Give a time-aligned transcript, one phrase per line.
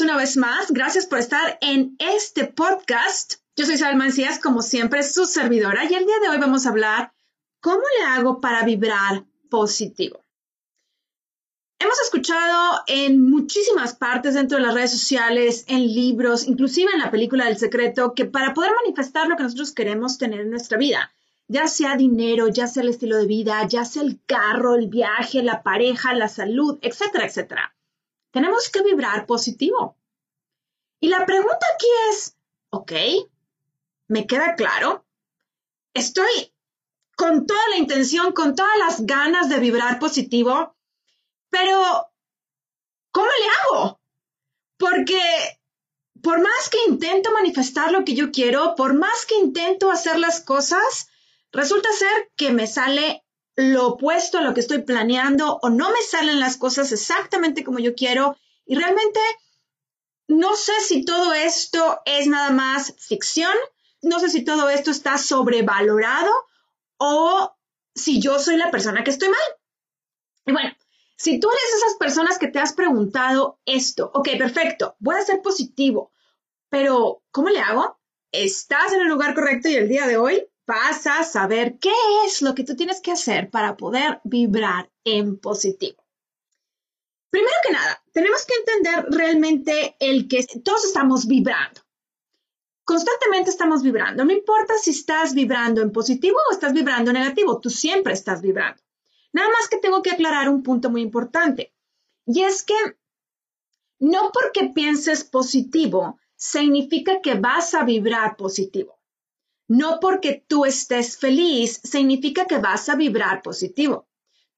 [0.00, 0.70] Una vez más.
[0.70, 3.34] Gracias por estar en este podcast.
[3.54, 6.70] Yo soy Isabel Mancías, como siempre, su servidora, y el día de hoy vamos a
[6.70, 7.12] hablar
[7.60, 10.24] cómo le hago para vibrar positivo.
[11.78, 17.10] Hemos escuchado en muchísimas partes dentro de las redes sociales, en libros, inclusive en la
[17.10, 21.12] película del secreto, que para poder manifestar lo que nosotros queremos tener en nuestra vida,
[21.46, 25.42] ya sea dinero, ya sea el estilo de vida, ya sea el carro, el viaje,
[25.42, 27.73] la pareja, la salud, etcétera, etcétera,
[28.34, 29.96] tenemos que vibrar positivo.
[30.98, 32.36] Y la pregunta aquí es,
[32.70, 32.92] ok,
[34.08, 35.06] ¿me queda claro?
[35.94, 36.52] Estoy
[37.16, 40.74] con toda la intención, con todas las ganas de vibrar positivo,
[41.48, 42.10] pero,
[43.12, 44.00] ¿cómo le hago?
[44.78, 45.20] Porque
[46.20, 50.40] por más que intento manifestar lo que yo quiero, por más que intento hacer las
[50.40, 51.08] cosas,
[51.52, 53.23] resulta ser que me sale
[53.56, 57.78] lo opuesto a lo que estoy planeando o no me salen las cosas exactamente como
[57.78, 59.20] yo quiero y realmente
[60.26, 63.54] no sé si todo esto es nada más ficción,
[64.02, 66.32] no sé si todo esto está sobrevalorado
[66.96, 67.54] o
[67.94, 69.38] si yo soy la persona que estoy mal.
[70.46, 70.70] Y bueno,
[71.16, 75.42] si tú eres esas personas que te has preguntado esto, ok, perfecto, voy a ser
[75.42, 76.12] positivo,
[76.70, 78.00] pero ¿cómo le hago?
[78.32, 81.92] Estás en el lugar correcto y el día de hoy vas a saber qué
[82.26, 86.02] es lo que tú tienes que hacer para poder vibrar en positivo.
[87.30, 91.80] Primero que nada, tenemos que entender realmente el que todos estamos vibrando.
[92.84, 94.24] Constantemente estamos vibrando.
[94.24, 98.40] No importa si estás vibrando en positivo o estás vibrando en negativo, tú siempre estás
[98.40, 98.80] vibrando.
[99.32, 101.74] Nada más que tengo que aclarar un punto muy importante.
[102.26, 102.74] Y es que
[103.98, 108.98] no porque pienses positivo significa que vas a vibrar positivo.
[109.68, 114.06] No porque tú estés feliz significa que vas a vibrar positivo.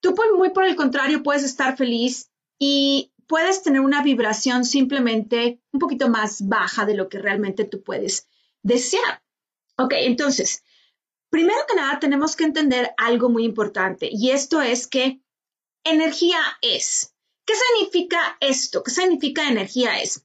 [0.01, 5.81] Tú muy por el contrario puedes estar feliz y puedes tener una vibración simplemente un
[5.81, 8.29] poquito más baja de lo que realmente tú puedes
[8.63, 9.23] desear.
[9.79, 10.63] Ok, entonces,
[11.31, 15.21] Primero que nada, tenemos que entender algo muy importante y esto es que
[15.85, 17.15] energía es.
[17.45, 18.83] ¿Qué significa esto?
[18.83, 20.25] ¿Qué significa energía es?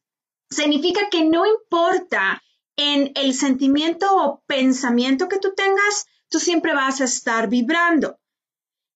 [0.49, 2.41] Significa que no importa
[2.75, 8.19] en el sentimiento o pensamiento que tú tengas, tú siempre vas a estar vibrando.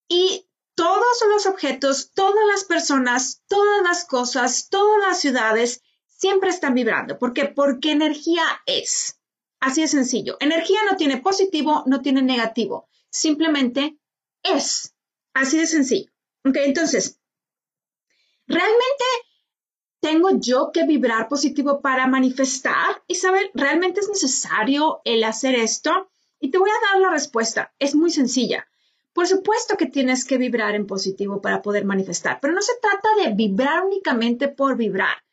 [0.08, 6.74] Y todos los objetos, todas las personas, todas las cosas, todas las ciudades siempre están
[6.74, 7.18] vibrando.
[7.18, 7.46] ¿Por qué?
[7.46, 9.20] Porque energía es.
[9.60, 10.38] Así de sencillo.
[10.40, 12.88] Energía no tiene positivo, no tiene negativo.
[13.10, 13.98] Simplemente
[14.44, 14.94] es.
[15.34, 16.12] Así de sencillo.
[16.44, 17.20] Ok, entonces,
[18.46, 19.06] ¿realmente
[20.06, 23.02] tengo yo que vibrar positivo para manifestar?
[23.08, 26.12] Isabel, ¿realmente es necesario el hacer esto?
[26.40, 27.74] Y te voy a dar la respuesta.
[27.80, 28.68] Es muy sencilla.
[29.14, 33.10] Por supuesto que tienes que vibrar en positivo para poder manifestar, pero no se trata
[33.24, 35.24] de vibrar únicamente por vibrar.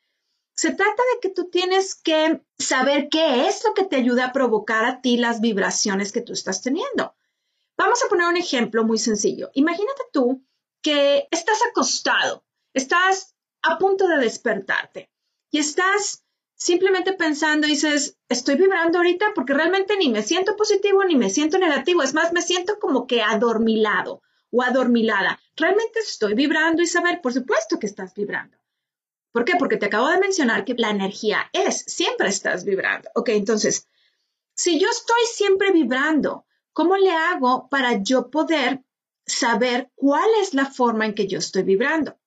[0.55, 4.33] Se trata de que tú tienes que saber qué es lo que te ayuda a
[4.33, 7.15] provocar a ti las vibraciones que tú estás teniendo.
[7.77, 9.51] Vamos a poner un ejemplo muy sencillo.
[9.53, 10.43] Imagínate tú
[10.81, 13.32] que estás acostado, estás
[13.63, 15.11] a punto de despertarte
[15.51, 16.25] y estás
[16.55, 21.59] simplemente pensando dices, estoy vibrando ahorita porque realmente ni me siento positivo ni me siento
[21.59, 25.41] negativo, es más, me siento como que adormilado o adormilada.
[25.57, 27.21] ¿Realmente estoy vibrando, Isabel?
[27.21, 28.57] Por supuesto que estás vibrando.
[29.33, 29.55] ¿Por qué?
[29.59, 33.11] Porque te acabo de mencionar que la energía es, siempre estás vibrando.
[33.15, 33.89] Ok, entonces,
[34.55, 38.85] si yo estoy siempre vibrando, ¿cómo le hago para yo poder
[39.27, 42.19] saber cuál es la forma en que yo estoy vibrando?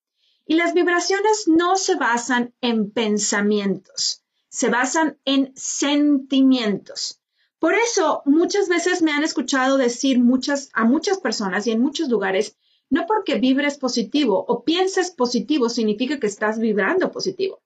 [0.45, 7.21] Y las vibraciones no se basan en pensamientos, se basan en sentimientos.
[7.59, 12.09] Por eso muchas veces me han escuchado decir muchas, a muchas personas y en muchos
[12.09, 12.57] lugares
[12.89, 17.61] no porque vibres positivo o pienses positivo significa que estás vibrando positivo.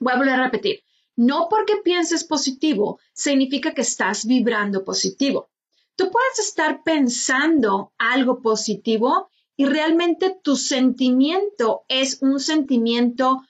[0.00, 0.82] Voy a volver a repetir.
[1.16, 5.50] No porque pienses positivo significa que estás vibrando positivo.
[5.94, 13.42] Tú puedes estar pensando algo positivo y realmente tu sentimiento es un sentimiento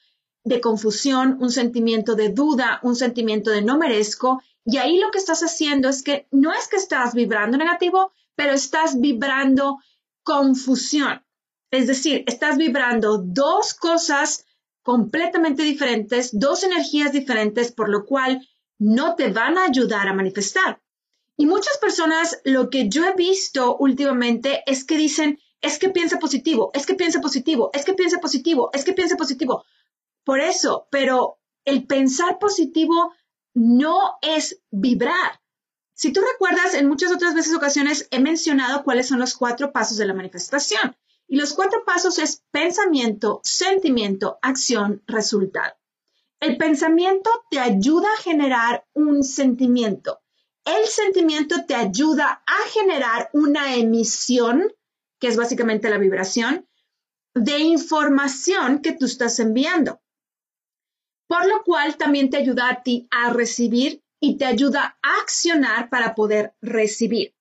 [0.45, 4.43] de confusión, un sentimiento de duda, un sentimiento de no merezco.
[4.65, 8.53] Y ahí lo que estás haciendo es que no es que estás vibrando negativo, pero
[8.53, 9.79] estás vibrando
[10.23, 11.25] confusión.
[11.71, 14.45] Es decir, estás vibrando dos cosas
[14.83, 18.47] completamente diferentes, dos energías diferentes, por lo cual
[18.79, 20.81] no te van a ayudar a manifestar.
[21.37, 26.19] Y muchas personas lo que yo he visto últimamente es que dicen, es que piensa
[26.19, 29.65] positivo, es que piensa positivo, es que piensa positivo, es que piensa positivo.
[30.25, 33.13] Por eso, pero el pensar positivo
[33.55, 35.41] no es vibrar.
[35.95, 39.99] Si tú recuerdas, en muchas otras veces ocasiones he mencionado cuáles son los cuatro pasos
[39.99, 40.97] de la manifestación.
[41.29, 45.75] Y los cuatro pasos es pensamiento, sentimiento, acción, resultado.
[46.41, 50.21] El pensamiento te ayuda a generar un sentimiento.
[50.65, 54.73] El sentimiento te ayuda a generar una emisión,
[55.21, 56.67] que es básicamente la vibración,
[57.35, 60.01] de información que tú estás enviando.
[61.29, 65.89] Por lo cual también te ayuda a ti a recibir y te ayuda a accionar
[65.89, 67.35] para poder recibir.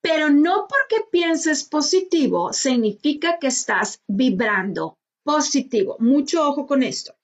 [0.00, 5.96] Pero no porque pienses positivo significa que estás vibrando positivo.
[6.00, 7.14] Mucho ojo con esto.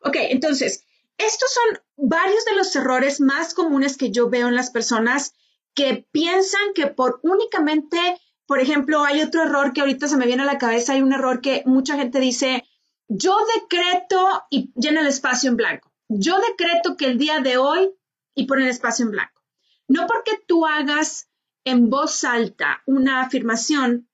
[0.00, 0.84] Ok, entonces,
[1.18, 5.32] estos son varios de los errores más comunes que yo veo en las personas
[5.74, 7.98] que piensan que por únicamente,
[8.46, 11.12] por ejemplo, hay otro error que ahorita se me viene a la cabeza, hay un
[11.12, 12.64] error que mucha gente dice,
[13.08, 15.92] yo decreto y llena el espacio en blanco.
[16.08, 17.90] Yo decreto que el día de hoy
[18.34, 19.42] y pone el espacio en blanco.
[19.88, 21.28] No porque tú hagas
[21.64, 24.08] en voz alta una afirmación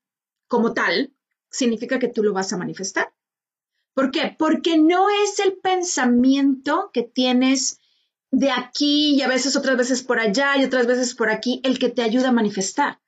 [0.47, 1.13] como tal,
[1.49, 3.13] significa que tú lo vas a manifestar.
[3.93, 4.35] ¿Por qué?
[4.37, 7.79] Porque no es el pensamiento que tienes
[8.31, 11.77] de aquí y a veces otras veces por allá y otras veces por aquí el
[11.77, 12.99] que te ayuda a manifestar.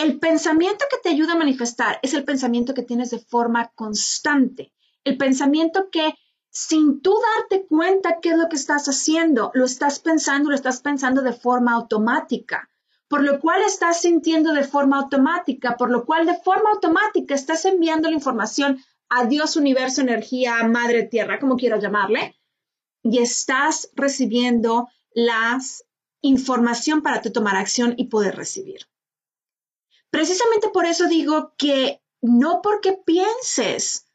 [0.00, 4.72] El pensamiento que te ayuda a manifestar es el pensamiento que tienes de forma constante,
[5.04, 6.14] el pensamiento que
[6.48, 10.80] sin tú darte cuenta qué es lo que estás haciendo, lo estás pensando, lo estás
[10.80, 12.70] pensando de forma automática
[13.10, 17.64] por lo cual estás sintiendo de forma automática, por lo cual de forma automática estás
[17.64, 22.36] enviando la información a Dios, universo, energía, madre tierra, como quiero llamarle,
[23.02, 25.58] y estás recibiendo la
[26.20, 28.89] información para tú tomar acción y poder recibir.
[30.10, 34.06] Precisamente por eso digo que no porque pienses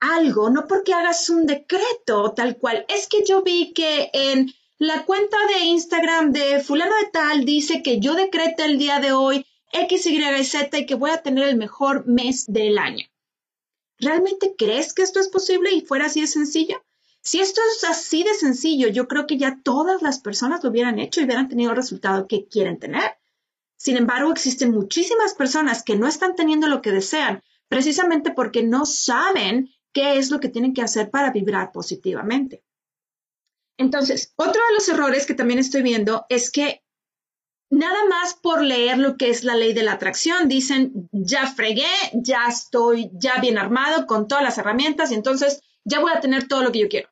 [0.00, 5.04] algo, no porque hagas un decreto tal cual, es que yo vi que en la
[5.04, 9.46] cuenta de Instagram de fulano de tal dice que yo decreto el día de hoy
[9.72, 13.06] X, Y, Z y que voy a tener el mejor mes del año.
[13.98, 16.82] ¿Realmente crees que esto es posible y fuera así de sencillo?
[17.22, 20.98] Si esto es así de sencillo, yo creo que ya todas las personas lo hubieran
[20.98, 23.16] hecho y hubieran tenido el resultado que quieren tener.
[23.76, 28.86] Sin embargo, existen muchísimas personas que no están teniendo lo que desean precisamente porque no
[28.86, 32.62] saben qué es lo que tienen que hacer para vibrar positivamente.
[33.76, 36.82] Entonces, otro de los errores que también estoy viendo es que
[37.70, 41.90] nada más por leer lo que es la ley de la atracción, dicen, ya fregué,
[42.12, 46.46] ya estoy ya bien armado con todas las herramientas y entonces ya voy a tener
[46.46, 47.08] todo lo que yo quiero.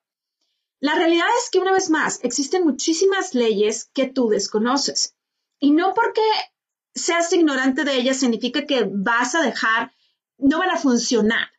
[0.80, 5.16] La realidad es que una vez más, existen muchísimas leyes que tú desconoces
[5.60, 6.22] y no porque
[6.94, 9.92] seas ignorante de ellas significa que vas a dejar,
[10.38, 11.50] no van a funcionar.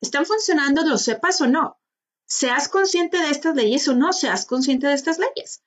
[0.00, 1.78] Están funcionando, lo sepas o no
[2.32, 5.62] seas consciente de estas leyes o no seas consciente de estas leyes.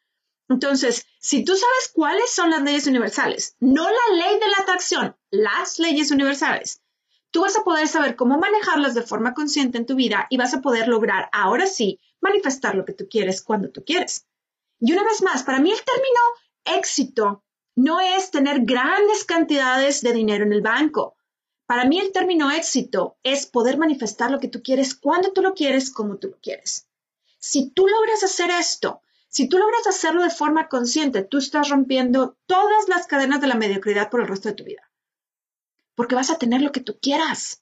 [0.50, 5.16] Entonces, si tú sabes cuáles son las leyes universales, no la ley de la atracción,
[5.30, 6.82] las leyes universales,
[7.30, 10.56] tú vas a poder saber cómo manejarlas de forma consciente en tu vida y vas
[10.56, 14.26] a poder lograr, ahora sí, manifestar lo que tú quieres cuando tú quieres.
[14.80, 17.45] Y una vez más, para mí el término éxito
[17.76, 21.16] no es tener grandes cantidades de dinero en el banco.
[21.66, 25.54] Para mí el término éxito es poder manifestar lo que tú quieres cuando tú lo
[25.54, 26.88] quieres, como tú lo quieres.
[27.40, 32.38] Si tú logras hacer esto, si tú logras hacerlo de forma consciente, tú estás rompiendo
[32.46, 34.90] todas las cadenas de la mediocridad por el resto de tu vida.
[35.96, 37.62] Porque vas a tener lo que tú quieras.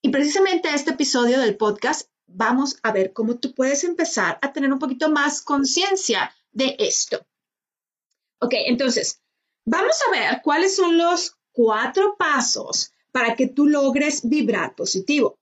[0.00, 4.72] Y precisamente este episodio del podcast vamos a ver cómo tú puedes empezar a tener
[4.72, 7.26] un poquito más conciencia de esto.
[8.40, 9.22] Ok, entonces,
[9.64, 15.38] vamos a ver cuáles son los cuatro pasos para que tú logres vibrar positivo.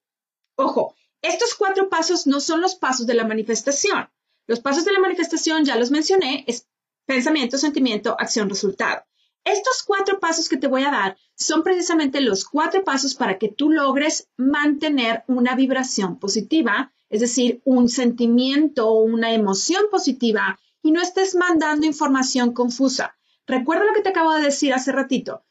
[0.57, 4.09] Ojo, estos cuatro pasos no son los pasos de la manifestación.
[4.47, 6.69] Los pasos de la manifestación, ya los mencioné, es
[7.07, 9.03] pensamiento, sentimiento, acción, resultado.
[9.45, 13.49] Estos cuatro pasos que te voy a dar son precisamente los cuatro pasos para que
[13.49, 20.93] tú logres mantener una vibración positiva, es decir, un sentimiento o una emoción positiva y
[20.93, 23.17] no estés mandando información confusa.
[23.47, 25.45] Recuerda lo que te acabo de decir hace ratito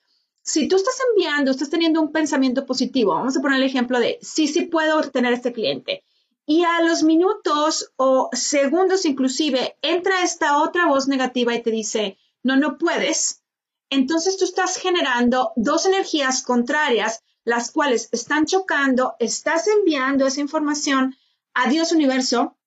[0.43, 4.17] si tú estás enviando, estás teniendo un pensamiento positivo, vamos a poner el ejemplo de,
[4.21, 6.03] sí, sí puedo tener este cliente.
[6.45, 12.17] Y a los minutos o segundos inclusive entra esta otra voz negativa y te dice,
[12.43, 13.43] no, no puedes.
[13.89, 21.15] Entonces tú estás generando dos energías contrarias, las cuales están chocando, estás enviando esa información
[21.53, 22.57] adiós universo,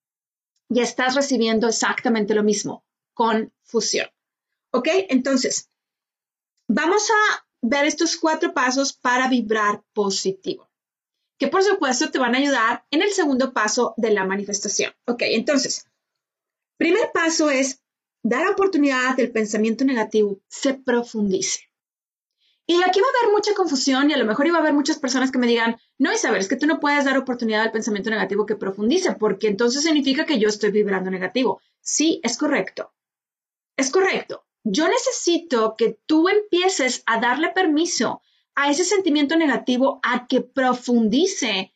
[0.69, 4.09] y estás recibiendo exactamente lo mismo, confusión.
[4.73, 4.89] ¿Ok?
[5.09, 5.71] Entonces,
[6.69, 10.71] vamos a ver estos cuatro pasos para vibrar positivo,
[11.39, 14.93] que por supuesto te van a ayudar en el segundo paso de la manifestación.
[15.07, 15.87] Ok, entonces,
[16.77, 17.83] primer paso es
[18.23, 21.61] dar oportunidad del pensamiento negativo se profundice.
[22.67, 24.99] Y aquí va a haber mucha confusión y a lo mejor iba a haber muchas
[24.99, 28.09] personas que me digan, no, Isabel, es que tú no puedes dar oportunidad al pensamiento
[28.09, 31.61] negativo que profundice, porque entonces significa que yo estoy vibrando negativo.
[31.83, 32.95] Sí, es correcto.
[33.77, 34.47] Es correcto.
[34.63, 38.23] Yo necesito que tú empieces a darle permiso
[38.55, 41.75] a ese sentimiento negativo a que profundice,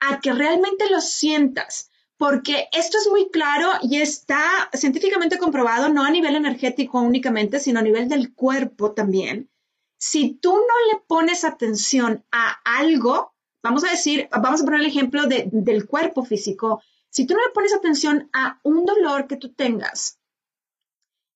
[0.00, 6.02] a que realmente lo sientas, porque esto es muy claro y está científicamente comprobado, no
[6.02, 9.48] a nivel energético únicamente, sino a nivel del cuerpo también
[9.98, 14.86] si tú no le pones atención a algo, vamos a decir, vamos a poner el
[14.86, 19.52] ejemplo del cuerpo físico, si tú no le pones atención a un dolor que tú
[19.52, 20.20] tengas,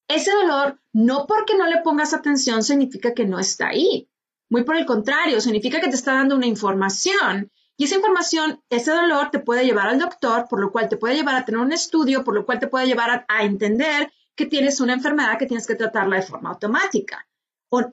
[0.09, 4.09] ese dolor, no porque no le pongas atención significa que no está ahí.
[4.50, 7.50] Muy por el contrario, significa que te está dando una información.
[7.78, 11.14] Y esa información, ese dolor te puede llevar al doctor, por lo cual te puede
[11.14, 14.45] llevar a tener un estudio, por lo cual te puede llevar a, a entender que
[14.45, 17.26] tienes una enfermedad que tienes que tratarla de forma automática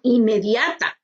[0.04, 1.00] inmediata.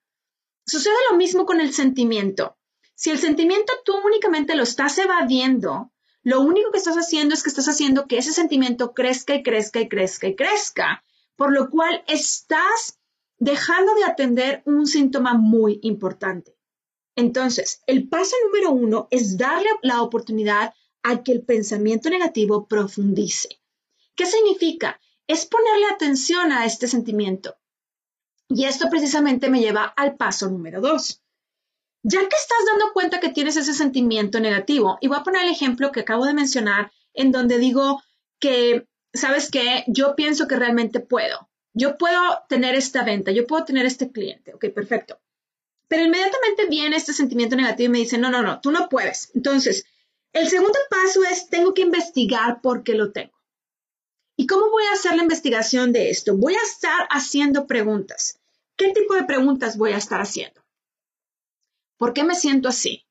[0.65, 2.58] Sucede lo mismo con el sentimiento.
[2.96, 5.91] Si el sentimiento tú únicamente lo estás evadiendo,
[6.24, 9.79] lo único que estás haciendo es que estás haciendo que ese sentimiento crezca y crezca
[9.82, 11.03] y crezca y crezca,
[11.36, 13.00] por lo cual estás
[13.38, 16.58] dejando de atender un síntoma muy importante.
[17.15, 23.62] Entonces, el paso número uno es darle la oportunidad a que el pensamiento negativo profundice.
[24.15, 25.00] ¿Qué significa?
[25.27, 27.55] Es ponerle atención a este sentimiento.
[28.48, 31.22] Y esto precisamente me lleva al paso número dos.
[32.04, 35.52] Ya que estás dando cuenta que tienes ese sentimiento negativo, y voy a poner el
[35.52, 38.02] ejemplo que acabo de mencionar, en donde digo
[38.40, 39.84] que, ¿sabes qué?
[39.88, 41.50] Yo pienso que realmente puedo.
[41.74, 44.54] Yo puedo tener esta venta, yo puedo tener este cliente.
[44.54, 45.20] Ok, perfecto.
[45.88, 49.32] Pero inmediatamente viene este sentimiento negativo y me dice, no, no, no, tú no puedes.
[49.36, 49.86] Entonces,
[50.34, 53.35] el segundo paso es, tengo que investigar por qué lo tengo.
[54.38, 56.36] ¿Y cómo voy a hacer la investigación de esto?
[56.36, 58.39] Voy a estar haciendo preguntas.
[58.75, 60.62] ¿Qué tipo de preguntas voy a estar haciendo?
[61.98, 63.06] ¿Por qué me siento así?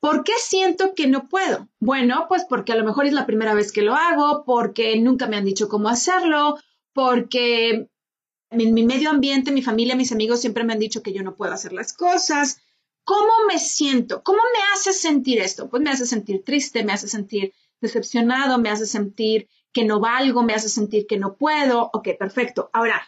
[0.00, 1.68] ¿Por qué siento que no puedo?
[1.78, 5.26] Bueno, pues porque a lo mejor es la primera vez que lo hago, porque nunca
[5.26, 6.58] me han dicho cómo hacerlo,
[6.92, 7.88] porque
[8.50, 11.36] en mi medio ambiente, mi familia, mis amigos siempre me han dicho que yo no
[11.36, 12.58] puedo hacer las cosas.
[13.04, 14.22] ¿Cómo me siento?
[14.22, 15.70] ¿Cómo me hace sentir esto?
[15.70, 20.42] Pues me hace sentir triste, me hace sentir decepcionado, me hace sentir que no valgo,
[20.42, 21.90] me hace sentir que no puedo.
[21.92, 22.70] Ok, perfecto.
[22.72, 23.02] Ahora,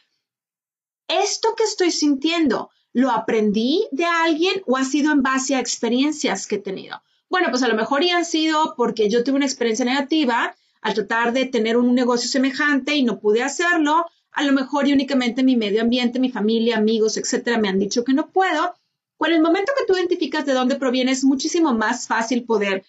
[1.08, 6.46] ¿esto que estoy sintiendo lo aprendí de alguien o ha sido en base a experiencias
[6.46, 7.02] que he tenido?
[7.28, 10.94] Bueno, pues a lo mejor ya han sido porque yo tuve una experiencia negativa al
[10.94, 14.06] tratar de tener un negocio semejante y no pude hacerlo.
[14.32, 18.04] A lo mejor y únicamente mi medio ambiente, mi familia, amigos, etcétera, me han dicho
[18.04, 18.74] que no puedo.
[19.16, 22.84] Con el momento que tú identificas de dónde proviene, es muchísimo más fácil poder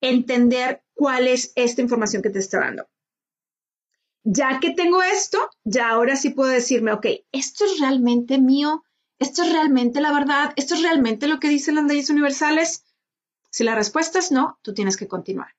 [0.00, 2.86] entender cuál es esta información que te está dando
[4.24, 8.82] ya que tengo esto, ya ahora sí puedo decirme, ok, esto es realmente mío,
[9.18, 12.84] esto es realmente la verdad, esto es realmente lo que dicen las leyes universales.
[13.50, 15.54] Si la respuesta es no, tú tienes que continuar.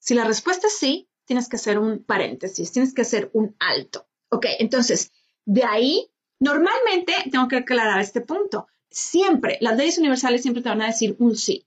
[0.00, 4.06] Si la respuesta es sí, tienes que hacer un paréntesis, tienes que hacer un alto.
[4.28, 5.12] Ok, entonces,
[5.44, 6.10] de ahí,
[6.40, 8.66] normalmente tengo que aclarar este punto.
[8.90, 11.64] Siempre, las leyes universales siempre te van a decir un sí.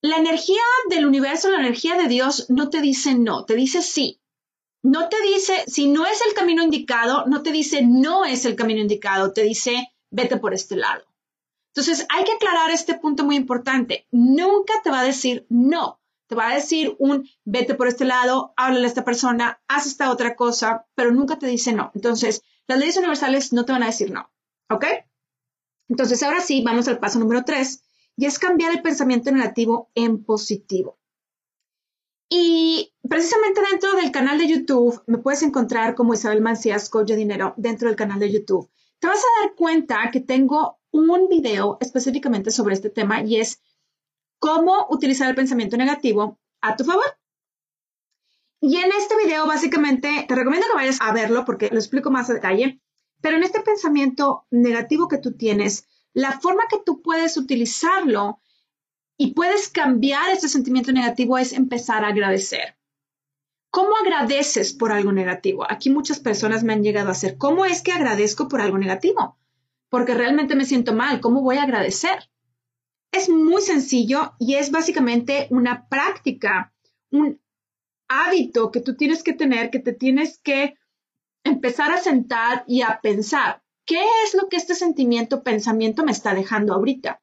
[0.00, 4.20] La energía del universo, la energía de Dios no te dice no, te dice sí
[4.82, 8.56] no te dice, si no es el camino indicado, no te dice no es el
[8.56, 11.04] camino indicado, te dice vete por este lado.
[11.74, 14.06] Entonces, hay que aclarar este punto muy importante.
[14.10, 16.00] Nunca te va a decir no.
[16.26, 20.10] Te va a decir un vete por este lado, háblale a esta persona, haz esta
[20.10, 21.90] otra cosa, pero nunca te dice no.
[21.94, 24.30] Entonces, las leyes universales no te van a decir no.
[24.68, 24.84] ¿Ok?
[25.88, 27.82] Entonces, ahora sí, vamos al paso número tres,
[28.16, 30.99] y es cambiar el pensamiento negativo en positivo.
[32.32, 37.54] Y precisamente dentro del canal de YouTube me puedes encontrar como Isabel Mancías, coach dinero,
[37.56, 38.70] dentro del canal de YouTube.
[39.00, 43.60] Te vas a dar cuenta que tengo un video específicamente sobre este tema y es
[44.38, 47.18] cómo utilizar el pensamiento negativo a tu favor.
[48.60, 52.30] Y en este video básicamente te recomiendo que vayas a verlo porque lo explico más
[52.30, 52.80] a detalle,
[53.20, 58.38] pero en este pensamiento negativo que tú tienes, la forma que tú puedes utilizarlo
[59.20, 62.78] y puedes cambiar ese sentimiento negativo es empezar a agradecer.
[63.70, 65.70] ¿Cómo agradeces por algo negativo?
[65.70, 69.36] Aquí muchas personas me han llegado a hacer, ¿cómo es que agradezco por algo negativo?
[69.90, 72.30] Porque realmente me siento mal, ¿cómo voy a agradecer?
[73.12, 76.72] Es muy sencillo y es básicamente una práctica,
[77.10, 77.42] un
[78.08, 80.78] hábito que tú tienes que tener, que te tienes que
[81.44, 86.32] empezar a sentar y a pensar, ¿qué es lo que este sentimiento, pensamiento me está
[86.32, 87.20] dejando ahorita?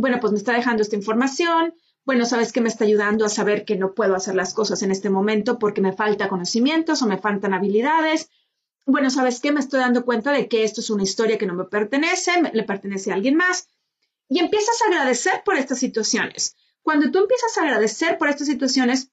[0.00, 1.74] Bueno, pues me está dejando esta información,
[2.06, 4.90] bueno, sabes que me está ayudando a saber que no puedo hacer las cosas en
[4.90, 8.30] este momento porque me falta conocimientos o me faltan habilidades.
[8.86, 11.54] Bueno, sabes que me estoy dando cuenta de que esto es una historia que no
[11.54, 13.68] me pertenece, le pertenece a alguien más.
[14.28, 16.56] Y empiezas a agradecer por estas situaciones.
[16.82, 19.10] Cuando tú empiezas a agradecer por estas situaciones,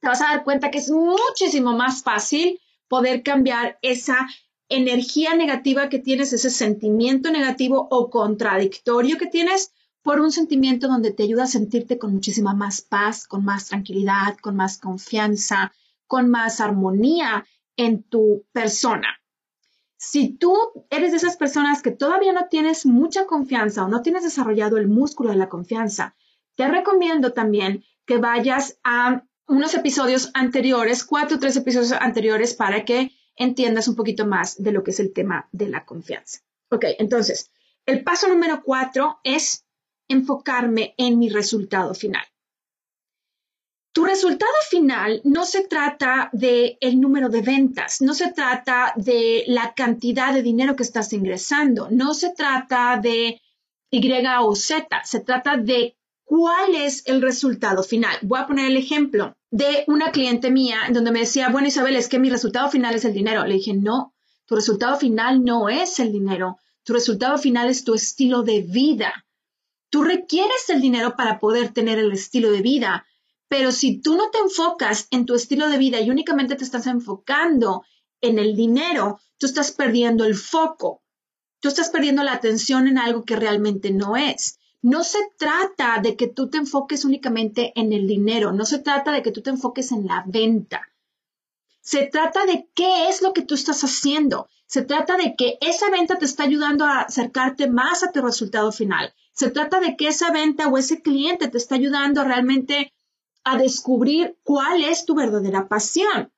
[0.00, 4.18] te vas a dar cuenta que es muchísimo más fácil poder cambiar esa
[4.68, 11.12] energía negativa que tienes, ese sentimiento negativo o contradictorio que tienes por un sentimiento donde
[11.12, 15.72] te ayuda a sentirte con muchísima más paz, con más tranquilidad, con más confianza,
[16.06, 19.08] con más armonía en tu persona.
[19.96, 20.56] Si tú
[20.90, 24.88] eres de esas personas que todavía no tienes mucha confianza o no tienes desarrollado el
[24.88, 26.16] músculo de la confianza,
[26.56, 32.84] te recomiendo también que vayas a unos episodios anteriores, cuatro o tres episodios anteriores para
[32.84, 36.40] que entiendas un poquito más de lo que es el tema de la confianza.
[36.70, 37.52] Ok, entonces,
[37.86, 39.64] el paso número cuatro es
[40.12, 42.24] enfocarme en mi resultado final.
[43.94, 49.44] Tu resultado final no se trata de el número de ventas, no se trata de
[49.48, 53.40] la cantidad de dinero que estás ingresando, no se trata de
[53.90, 58.16] Y o Z, se trata de cuál es el resultado final.
[58.22, 62.08] Voy a poner el ejemplo de una cliente mía donde me decía, bueno Isabel, es
[62.08, 63.44] que mi resultado final es el dinero.
[63.44, 64.14] Le dije, no,
[64.46, 69.26] tu resultado final no es el dinero, tu resultado final es tu estilo de vida.
[69.92, 73.04] Tú requieres el dinero para poder tener el estilo de vida,
[73.48, 76.86] pero si tú no te enfocas en tu estilo de vida y únicamente te estás
[76.86, 77.84] enfocando
[78.22, 81.02] en el dinero, tú estás perdiendo el foco.
[81.60, 84.58] Tú estás perdiendo la atención en algo que realmente no es.
[84.80, 89.12] No se trata de que tú te enfoques únicamente en el dinero, no se trata
[89.12, 90.88] de que tú te enfoques en la venta.
[91.82, 94.48] Se trata de qué es lo que tú estás haciendo.
[94.64, 98.72] Se trata de que esa venta te está ayudando a acercarte más a tu resultado
[98.72, 99.12] final.
[99.32, 102.92] Se trata de que esa venta o ese cliente te está ayudando realmente
[103.44, 106.32] a descubrir cuál es tu verdadera pasión.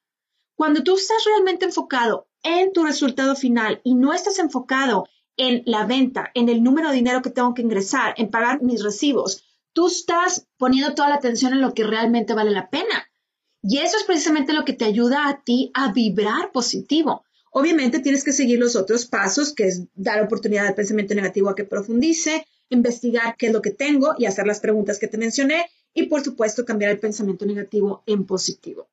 [0.54, 5.85] Cuando tú estás realmente enfocado en tu resultado final y no estás enfocado en la
[5.85, 9.88] venta, en el número de dinero que tengo que ingresar, en pagar mis recibos, tú
[9.88, 13.11] estás poniendo toda la atención en lo que realmente vale la pena.
[13.61, 17.24] Y eso es precisamente lo que te ayuda a ti a vibrar positivo.
[17.50, 21.54] Obviamente tienes que seguir los otros pasos, que es dar oportunidad al pensamiento negativo a
[21.54, 25.66] que profundice, investigar qué es lo que tengo y hacer las preguntas que te mencioné
[25.92, 28.88] y por supuesto cambiar el pensamiento negativo en positivo.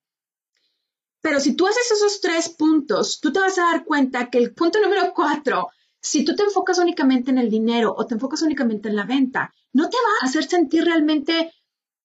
[1.21, 4.53] Pero si tú haces esos tres puntos, tú te vas a dar cuenta que el
[4.53, 8.89] punto número cuatro, si tú te enfocas únicamente en el dinero o te enfocas únicamente
[8.89, 11.53] en la venta, no te va a hacer sentir realmente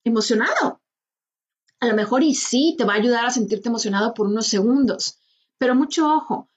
[0.04, 0.82] emocionado.
[1.80, 5.18] A lo mejor y sí te va a ayudar a sentirte emocionado por unos segundos,
[5.58, 6.50] pero mucho ojo,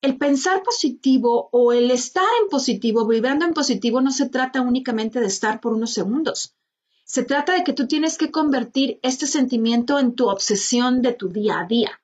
[0.00, 5.20] el pensar positivo o el estar en positivo, vibrando en positivo, no se trata únicamente
[5.20, 6.54] de estar por unos segundos.
[7.04, 11.28] Se trata de que tú tienes que convertir este sentimiento en tu obsesión de tu
[11.28, 12.00] día a día.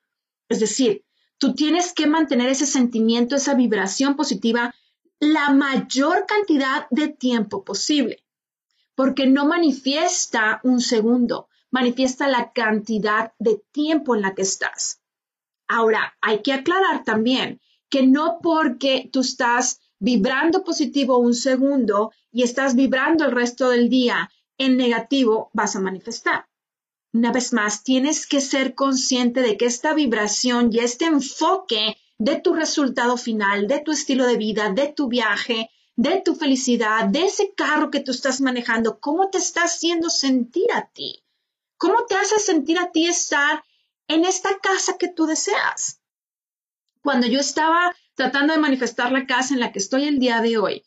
[0.49, 1.05] Es decir,
[1.37, 4.73] tú tienes que mantener ese sentimiento, esa vibración positiva,
[5.19, 8.25] la mayor cantidad de tiempo posible,
[8.95, 15.01] porque no manifiesta un segundo, manifiesta la cantidad de tiempo en la que estás.
[15.67, 22.43] Ahora, hay que aclarar también que no porque tú estás vibrando positivo un segundo y
[22.43, 26.47] estás vibrando el resto del día en negativo, vas a manifestar.
[27.13, 32.35] Una vez más, tienes que ser consciente de que esta vibración y este enfoque de
[32.39, 37.25] tu resultado final, de tu estilo de vida, de tu viaje, de tu felicidad, de
[37.25, 41.23] ese carro que tú estás manejando, cómo te está haciendo sentir a ti.
[41.77, 43.63] ¿Cómo te hace sentir a ti estar
[44.07, 46.01] en esta casa que tú deseas?
[47.05, 50.57] Cuando yo estaba tratando de manifestar la casa en la que estoy el día de
[50.57, 50.83] hoy,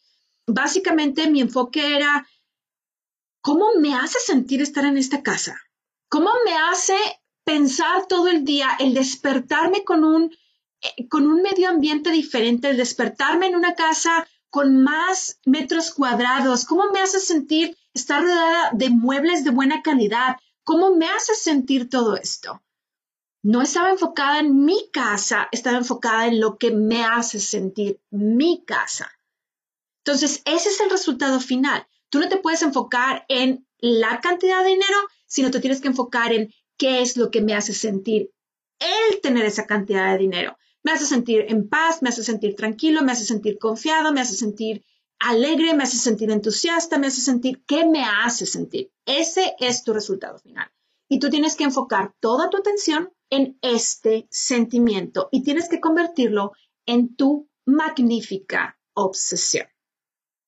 [0.46, 2.26] básicamente mi enfoque era,
[3.40, 5.57] ¿cómo me hace sentir estar en esta casa?
[6.09, 6.96] ¿Cómo me hace
[7.44, 10.35] pensar todo el día, el despertarme con un,
[10.83, 16.64] eh, con un medio ambiente diferente, el despertarme en una casa con más metros cuadrados?
[16.64, 20.37] ¿Cómo me hace sentir estar rodeada de muebles de buena calidad?
[20.64, 22.61] ¿Cómo me hace sentir todo esto?
[23.48, 28.62] No estaba enfocada en mi casa, estaba enfocada en lo que me hace sentir mi
[28.62, 29.11] casa.
[30.04, 31.87] Entonces, ese es el resultado final.
[32.11, 36.34] Tú no te puedes enfocar en la cantidad de dinero, sino te tienes que enfocar
[36.34, 38.32] en qué es lo que me hace sentir
[38.80, 40.58] el tener esa cantidad de dinero.
[40.82, 44.34] Me hace sentir en paz, me hace sentir tranquilo, me hace sentir confiado, me hace
[44.34, 44.84] sentir
[45.20, 48.90] alegre, me hace sentir entusiasta, me hace sentir, ¿qué me hace sentir?
[49.06, 50.70] Ese es tu resultado final.
[51.09, 56.53] Y tú tienes que enfocar toda tu atención en este sentimiento y tienes que convertirlo
[56.87, 59.66] en tu magnífica obsesión.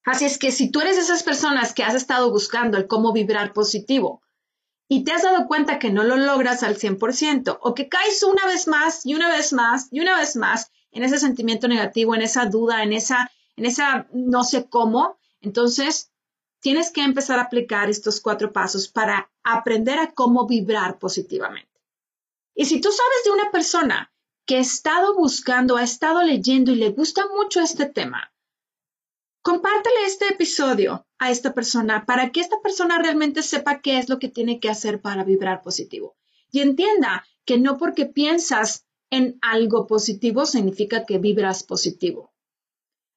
[0.05, 3.13] Así es que si tú eres de esas personas que has estado buscando el cómo
[3.13, 4.23] vibrar positivo
[4.89, 8.47] y te has dado cuenta que no lo logras al 100% o que caes una
[8.47, 12.23] vez más y una vez más y una vez más en ese sentimiento negativo, en
[12.23, 16.10] esa duda, en esa, en esa no sé cómo, entonces
[16.61, 21.69] tienes que empezar a aplicar estos cuatro pasos para aprender a cómo vibrar positivamente.
[22.55, 24.13] Y si tú sabes de una persona
[24.47, 28.33] que ha estado buscando, ha estado leyendo y le gusta mucho este tema,
[29.43, 34.19] compártele este episodio a esta persona para que esta persona realmente sepa qué es lo
[34.19, 36.17] que tiene que hacer para vibrar positivo.
[36.51, 42.30] Y entienda que no porque piensas en algo positivo significa que vibras positivo.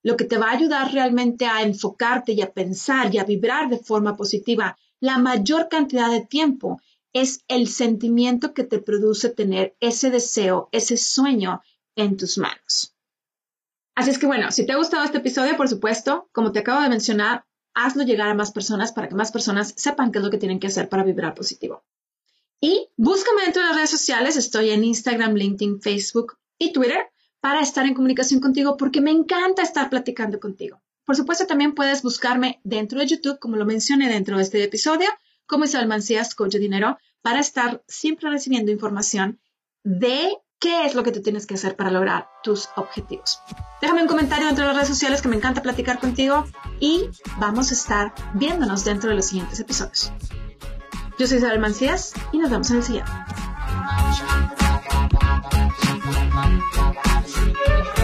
[0.04, 3.70] Lo que te va a ayudar realmente a enfocarte y a pensar y a vibrar
[3.70, 6.80] de forma positiva la mayor cantidad de tiempo
[7.12, 11.62] es el sentimiento que te produce tener ese deseo, ese sueño
[11.96, 12.96] en tus manos.
[13.96, 16.82] Así es que bueno, si te ha gustado este episodio, por supuesto, como te acabo
[16.82, 20.32] de mencionar, hazlo llegar a más personas para que más personas sepan qué es lo
[20.32, 21.84] que tienen que hacer para vibrar positivo.
[22.62, 27.13] Y búscame dentro de las redes sociales, estoy en Instagram, LinkedIn, Facebook y Twitter
[27.44, 30.82] para estar en comunicación contigo porque me encanta estar platicando contigo.
[31.04, 35.10] Por supuesto, también puedes buscarme dentro de YouTube, como lo mencioné dentro de este episodio,
[35.46, 39.42] como Isabel Mancías, Coach de Dinero, para estar siempre recibiendo información
[39.84, 43.42] de qué es lo que tú tienes que hacer para lograr tus objetivos.
[43.82, 46.46] Déjame un comentario dentro de las redes sociales que me encanta platicar contigo
[46.80, 50.14] y vamos a estar viéndonos dentro de los siguientes episodios.
[51.20, 53.12] Yo soy Isabel Mancías y nos vemos en el siguiente.
[56.06, 58.03] 我们在 ngomong.